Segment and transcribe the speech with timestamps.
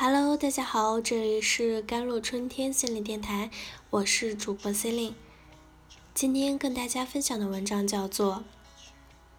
[0.00, 3.50] Hello，大家好，这里是甘露春天心理电台，
[3.90, 5.14] 我是主播 c e l i n e
[6.14, 8.36] 今天跟大家分享的文章叫做《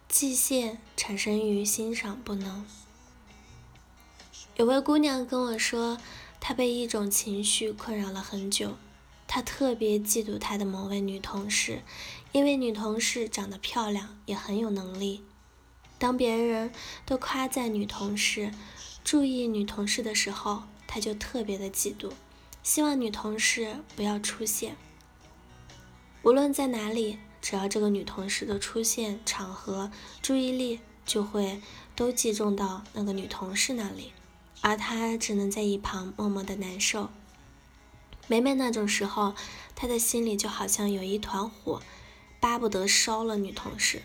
[0.06, 2.66] 季羡产生于欣赏不能》。
[4.56, 5.96] 有位姑娘跟我说，
[6.38, 8.76] 她被一种情绪困扰了很久，
[9.26, 11.80] 她特别嫉妒她的某位女同事，
[12.32, 15.22] 因为女同事长得漂亮，也很有能力。
[15.98, 16.70] 当别人
[17.06, 18.52] 都夸赞女同事，
[19.02, 22.12] 注意女同事的时候，他就特别的嫉妒，
[22.62, 24.76] 希望女同事不要出现。
[26.22, 31.60] 无论在哪里，只要这个女同事的出现场合，注意力就会
[31.96, 34.12] 都集中到那个女同事那里，
[34.60, 37.08] 而他只能在一旁默默的难受。
[38.28, 39.34] 每每那种时候，
[39.74, 41.82] 他的心里就好像有一团火，
[42.38, 44.02] 巴不得烧了女同事。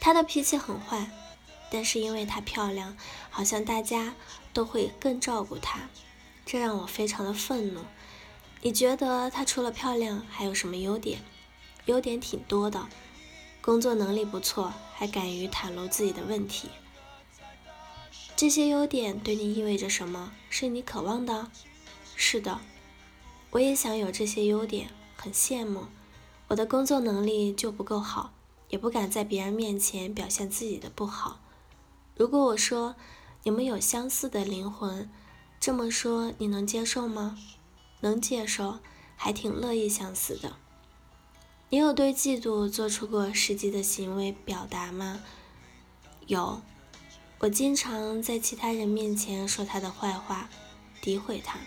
[0.00, 1.10] 他的脾气很坏。
[1.70, 2.96] 但是因为她漂亮，
[3.30, 4.14] 好像大家
[4.52, 5.88] 都会更照顾她，
[6.46, 7.80] 这让我非常的愤怒。
[8.62, 11.20] 你觉得她除了漂亮还有什么优点？
[11.86, 12.88] 优点挺多的，
[13.60, 16.68] 工作能力不错，还敢于袒露自己的问题。
[18.36, 20.32] 这些优点对你意味着什么？
[20.50, 21.50] 是你渴望的？
[22.14, 22.60] 是的，
[23.50, 25.86] 我也想有这些优点，很羡慕。
[26.48, 28.32] 我的工作能力就不够好，
[28.68, 31.40] 也不敢在别人面前表现自己的不好。
[32.18, 32.96] 如果我说
[33.44, 35.08] 你们有相似的灵魂，
[35.60, 37.38] 这么说你能接受吗？
[38.00, 38.80] 能接受，
[39.16, 40.56] 还挺乐意相似的。
[41.68, 45.20] 你有对嫉妒做出过实际的行为表达吗？
[46.26, 46.60] 有，
[47.38, 50.50] 我经常在其他人面前说他的坏话，
[51.00, 51.60] 诋毁他，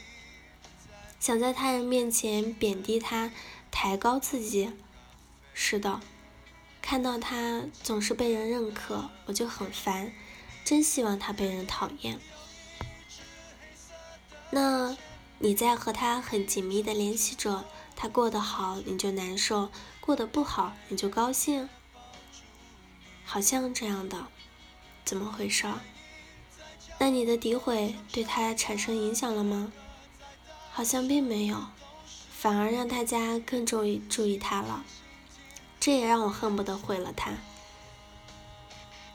[1.17, 3.31] 想在他人面前贬低他，
[3.71, 4.73] 抬高自己。
[5.53, 6.01] 是的，
[6.81, 10.11] 看到他总是被人认可，我就很烦。
[10.63, 12.19] 真希望他被人讨厌。
[14.49, 14.95] 那
[15.39, 19.69] 你在和他很紧密的联系着，他过得好你就难受，
[19.99, 21.69] 过得不好你就高兴，
[23.23, 24.27] 好像这样的，
[25.05, 25.65] 怎么回事？
[26.99, 29.71] 那你的诋毁对他产生影响了吗？
[30.71, 31.65] 好像并没有，
[32.31, 34.83] 反而让大家更注意注意他了，
[35.79, 37.31] 这也让我恨不得毁了他。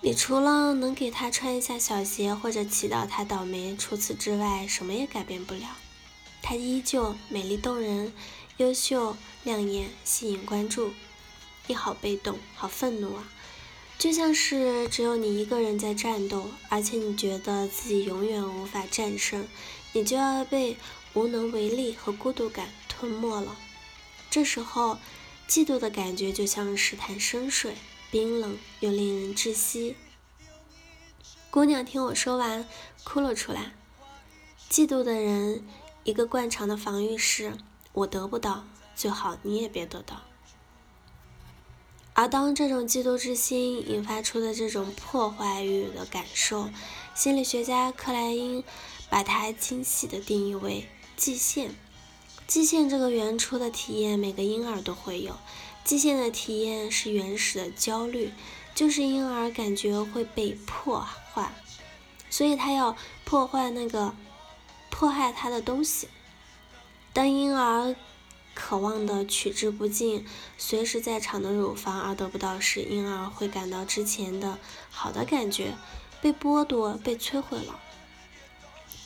[0.06, 5.62] 你除了能给他穿一下小鞋或者祈祷他倒霉，除此之外什么也改变不了。
[6.40, 8.12] 他依旧美丽动人、
[8.58, 10.92] 优秀亮眼、吸引关注。
[11.66, 13.28] 你好被动，好愤怒啊！
[13.98, 19.48] 就像是只有你一个人在战斗，而且你觉得自己永远无法战胜，
[19.92, 20.76] 你就要被
[21.14, 23.56] 无能为力和孤独感吞没了。
[24.30, 25.00] 这时候，
[25.48, 27.74] 嫉妒的感觉就像是潭深水。
[28.16, 29.94] 冰冷又令人窒息。
[31.50, 32.66] 姑娘听我说完，
[33.04, 33.74] 哭了出来。
[34.70, 35.62] 嫉妒的人，
[36.02, 37.52] 一个惯常的防御是：
[37.92, 40.22] 我得不到，最好你也别得到。
[42.14, 46.70] 而当这种嫉妒之心引发出的这种破坏欲的感受，
[47.14, 48.64] 心理学家克莱因
[49.10, 50.88] 把它精细的定义为
[51.18, 51.68] 季羡。
[52.46, 55.36] 季羡这个原初的体验，每个婴儿都会有。
[55.86, 58.32] 极限的体验是原始的焦虑，
[58.74, 61.52] 就是婴儿感觉会被破坏，
[62.28, 64.12] 所以他要破坏那个
[64.90, 66.08] 迫害他的东西。
[67.12, 67.94] 当婴儿
[68.52, 70.26] 渴望的取之不尽、
[70.58, 74.58] 随时在场的乳房而得不到时，婴儿会感到之前的
[74.90, 75.74] 好的感觉
[76.20, 77.78] 被剥夺、被摧毁了。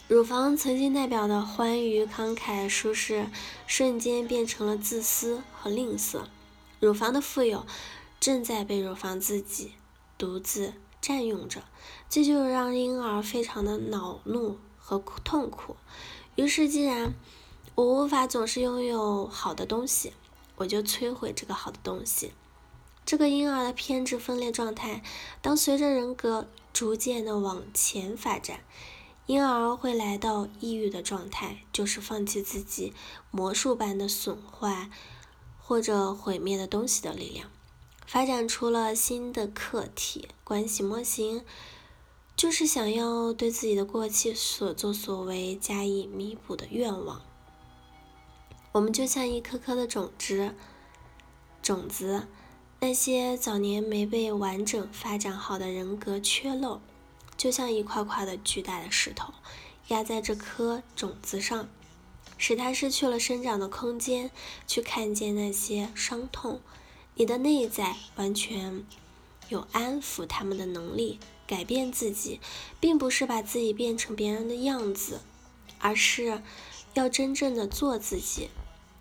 [0.09, 3.27] 乳房曾经代表的欢愉、慷慨、舒适，
[3.67, 6.23] 瞬间变成了自私和吝啬。
[6.81, 7.67] 乳房的富有
[8.19, 9.75] 正在被乳房自己
[10.17, 11.63] 独自占用着，
[12.09, 15.77] 这就让婴儿非常的恼怒和痛苦。
[16.37, 17.13] 于是，既然
[17.75, 20.15] 我无法总是拥有好的东西，
[20.57, 22.33] 我就摧毁这个好的东西。
[23.05, 25.03] 这个婴儿的偏执分裂状态，
[25.43, 28.61] 当随着人格逐渐的往前发展，
[29.27, 32.95] 婴儿会来到抑郁的状态，就是放弃自己
[33.31, 34.91] 魔术般的损坏。
[35.71, 37.49] 或者毁灭的东西的力量，
[38.05, 41.45] 发展出了新的客体关系模型，
[42.35, 47.23] 就是想要对自己的过去所作所为加以弥补的愿望。
[48.73, 50.57] 我们就像一颗颗的种子，
[51.63, 52.27] 种子，
[52.81, 56.81] 那些早年没被完整发展好的人格缺漏，
[57.37, 59.33] 就像一块块的巨大的石头
[59.87, 61.69] 压在这颗种子上。
[62.41, 64.31] 使他失去了生长的空间，
[64.67, 66.59] 去看见那些伤痛。
[67.17, 68.83] 你的内在完全
[69.51, 72.41] 有安抚他们的能力，改变自己，
[72.81, 75.21] 并不是把自己变成别人的样子，
[75.81, 76.41] 而是
[76.95, 78.49] 要真正的做自己。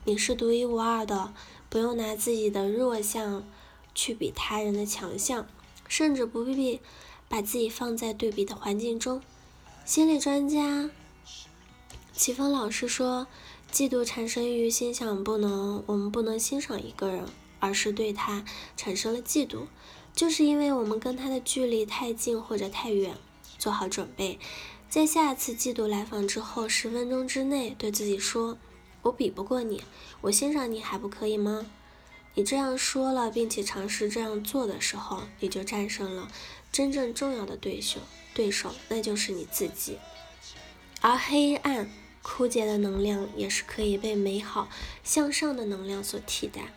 [0.04, 1.34] 你是独一无二的，
[1.70, 3.48] 不用拿自己的弱项
[3.96, 5.48] 去比他人的强项，
[5.88, 6.82] 甚至不必
[7.30, 9.22] 把自己放在对比的环境中。
[9.86, 10.90] 心理专家
[12.20, 13.28] 齐峰老师说，
[13.72, 17.24] 嫉妒产生于心想不能，我们不能欣赏一个人，
[17.62, 18.44] 而是对他
[18.76, 19.68] 产生了嫉妒，
[20.14, 23.16] 就是因为我们跟他的距离太近或者太远。
[23.58, 24.38] 做好准备，
[24.90, 28.58] 在下次嫉妒来访之后，十分钟之内对自己说
[29.04, 29.82] ：“我比不过你，
[30.20, 31.68] 我欣赏你还不可以吗？”
[32.36, 36.28] 你这样说了，并且尝试这样做的时候，你就战胜了
[36.70, 38.02] 真正重要的对手，
[38.34, 39.98] 对手那就是你自己。
[41.02, 41.90] 而黑暗、
[42.22, 44.70] 枯竭的能量也是可以被美好、
[45.04, 46.74] 向上的能量所替代。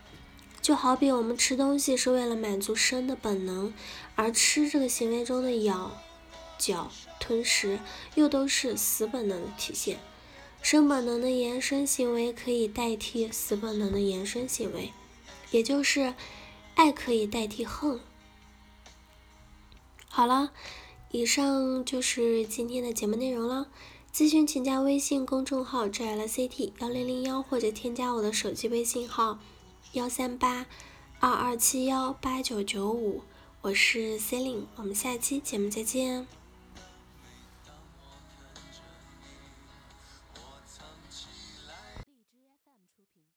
[0.61, 3.75] 就好比我们吃东西是为了满足生的本能，
[4.15, 6.01] 而吃这个行为中的咬。
[6.59, 7.81] 嚼、吞食
[8.15, 9.99] 又都是死本能的体现，
[10.63, 14.93] 生本能的延伸行为可以代替死本能的延伸行为，
[15.51, 16.15] 也就是
[16.77, 17.99] 爱可以代替恨。
[20.09, 20.53] 好了，
[21.11, 23.67] 以上就是今天的节目内容了。
[24.15, 29.39] 咨询请加微信公众号 “jlct 幺零零幺”或者添加我的手机微信号
[29.93, 30.67] 幺三八
[31.19, 33.23] 二二七幺八九九五，
[33.63, 36.27] 我是 c e l i n e 我们下期节目再见。